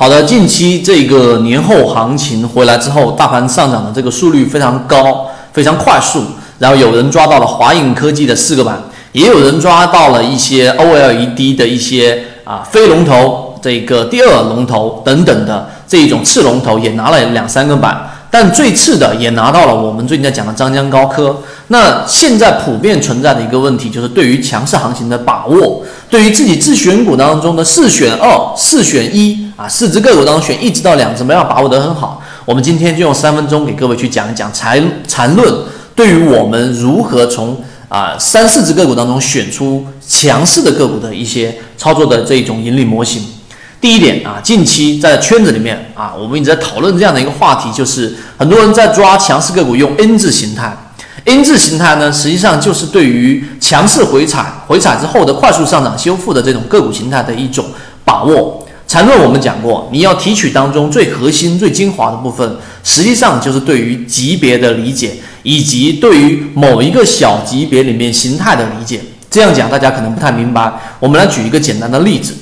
[0.00, 6.24] 好的，近期这个年后行情回来之后，大盘上涨的这个速率非常高，非常快速。
[6.58, 8.82] 然后有人抓到了华影科技的四个板，
[9.12, 18.06] 也有人抓到了一些 OLED 的一些啊非龙头，这个第二龙头等等的这一种次龙头也拿了两三个板。
[18.32, 21.36] 但最次的也拿到了我们最近在讲的张江高科。
[21.66, 32.20] 那现在普遍存在的一个问题就是对于强势行情的把握，对于自己自选股当中的四选二、四选一啊，四只个股当中选一只到两只，没有把握得很好。
[32.44, 35.54] 我们今天就用三分钟给各位去讲一讲缠缠论，
[35.94, 43.24] 对于我们如何从啊三四只个股当中选出强势的个股的一些操作的这种盈利模型。
[43.80, 50.76] 第一点啊，近期在圈子里面啊，我们一直在讨论这样的一个话题，就是很多人在抓强势个股用 N 字形态
[51.24, 57.64] ，N 字形态呢，实际上就是对于强势回踩、回踩之后的快速上涨修复的这种个股形态的一种
[58.04, 58.66] 把握。
[58.86, 69.00] 缠论我们讲过，你要提取当中最核心、最精华的部分，实际上就是对于级别的理解，以及对于某一个小级别里面形态的理解。
[69.30, 72.34] 这样讲大家可能不太明白，我们来举一个简单的例子。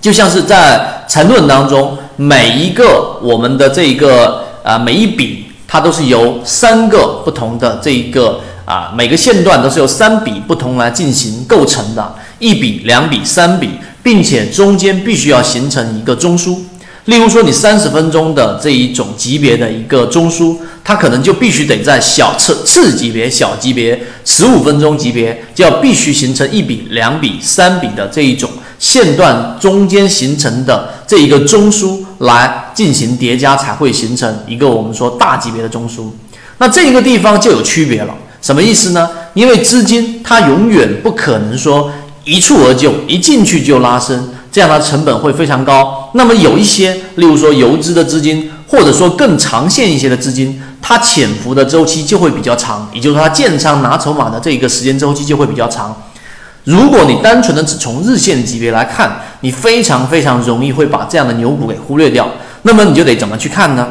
[0.00, 16.56] 就像是在缠论当中，每一个我们的这一个啊每一笔，它都是由三个不同的这一个啊每个线段都是由三笔不同来进行构成的，一笔、两笔、三笔，并且中间必须要形成一个中枢。
[17.08, 28.50] 例如说，你三十分钟的这一种级别的一个中枢，它可能就必须得在小次次级别、小级别十五分钟级别，就要必须形成一笔、两笔、三笔的这一种。
[28.78, 36.10] 线段中间形成的这一个中枢来进行叠加，才会形成一个我们说大级别的中枢。
[36.58, 39.08] 那这一个地方就有区别了，什么意思呢？
[39.32, 41.90] 因为资金它永远不可能说
[42.28, 46.10] 一蹴而就，一进去就拉升，这样的成本会非常高。
[46.12, 55.96] 那么有一些，例如说游资的资金，或者说更长线一些的资金，它潜伏的周期就会比较长，也就是说它建仓拿筹码的这一个时间周期就会比较长。
[56.64, 62.28] 如果你单纯的只从日线级别来看，你非常非常容易会把这样的牛股给忽略掉。
[62.62, 63.88] 那么你就得怎么去看呢？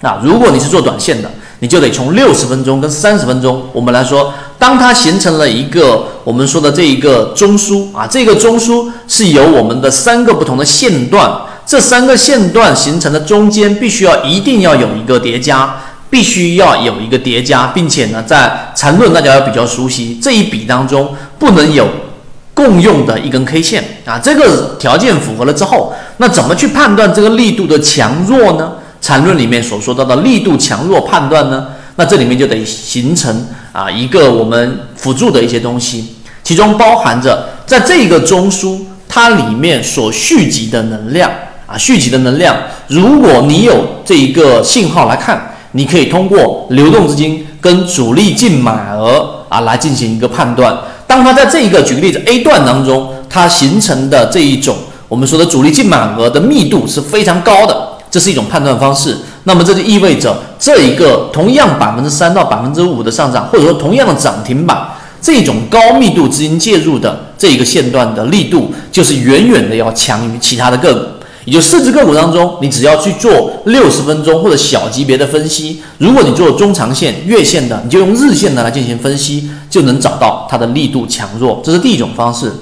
[0.00, 1.28] 啊，如果你是做短线的，
[1.58, 4.32] 你就得从六十分钟跟三十分钟，我们来说，
[4.64, 11.30] 当它形成了一个我们说的这一个中枢啊，这个中枢是由我们的三个不同的线段，
[11.66, 15.76] 这三个线段形成的中间必须要一定要有一个叠加。
[16.08, 21.88] 必须要有一个叠加，并且呢，在缠论大家要比较熟悉这一笔当中不能有
[22.54, 28.74] 共用的一根 K 线啊，这个条件符合了之后，那怎么去判断这个力度的强弱呢？
[29.02, 31.66] 缠论里面所说到的力度强弱判断呢？
[31.96, 41.30] 那这里面就得形成啊一个我们辅助的一些东西，其中包含着在这一个中枢它里面所蓄积的能量
[41.66, 42.56] 啊，蓄积的能量，
[42.88, 45.50] 如果你有这一个信号来看。
[45.76, 50.72] 你可以通过流动资金跟主力净买额啊来进行一个判断。
[51.04, 54.76] 当它在这一个举个例子 A 段当中，它形成的这一种
[55.08, 59.18] 我们说的主力净买额的密度是非常高的，这是一种判断方式。
[59.42, 64.86] 那么这就意味着这一个同样百分之三到百分之五的上涨，或者说同样的涨停板，
[65.20, 71.08] 这种高密度资金介入的这一个线段的力度，就是远远的要强于其他的个股。
[71.44, 75.82] 也就四只个股当中，你只要去做六十分钟或者小级别的分析。
[75.98, 81.60] 如果你做中长线、月线的，你就用日线的来进行分析，就能找到它的力度强弱。
[81.64, 82.52] 这是第一种方式。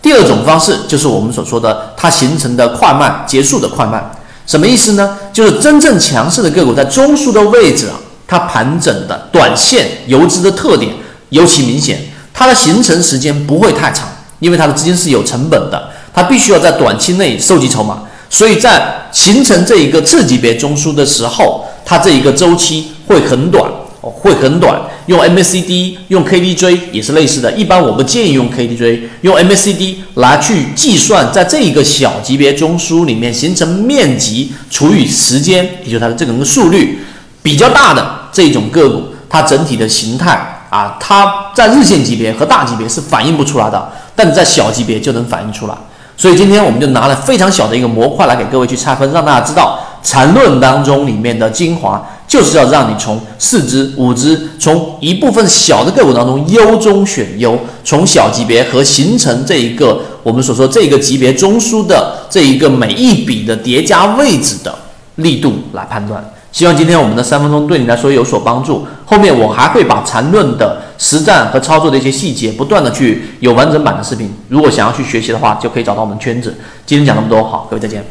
[0.00, 4.10] 第二种方式就是我们所说的它形成的快慢、结束的快慢。
[4.46, 5.16] 什么意思呢？
[5.32, 7.94] 就是真正强势的个股在中枢的位置啊，
[8.26, 10.92] 它盘整的短线游资的特点
[11.30, 11.98] 尤其明显，
[12.32, 14.06] 它的形成时间不会太长，
[14.40, 18.02] 因为它的资金是有成本的，它必须要在短期内收集筹码。
[18.30, 23.70] 所以在形成这一个次级别中枢的时候，它这一个周期会很短，
[24.10, 24.80] 会很短。
[25.06, 27.52] 用 MACD、用 KDJ 也是类似的。
[27.52, 37.00] 一般我不建议用 KDJ，用 MACD 来去计算，在这一个小级别中枢里面形成面积除以时间，也就它的这种个速率
[37.42, 38.02] 比较大的
[38.32, 45.74] 这种个股，它整体的形态啊，它在日线级别和大级别是反映不出来的，但在小级别就能反映出来。
[46.16, 52.00] 所以今天我们就拿了非常小的一个模块来给各位去拆分，让大家知道缠论当中里面的精华，
[52.34, 64.74] 就是要让你从四只、五只，从一部分小的个股当中优中选优，从小级别和形成这一个我们所说这个级别中枢的这一个每一笔的叠加位置的
[65.14, 66.28] 力度来判断。
[66.50, 68.84] 希望今天我们的三分钟对你来说有所帮助。
[69.04, 74.28] 后面我还会把缠论的实战和操作的一些细节不断的去有完整版的视频。
[74.48, 76.56] 如果想要去学习的话，就可以找到我们圈子。
[76.84, 78.04] 今天讲那么多，好，各位再见。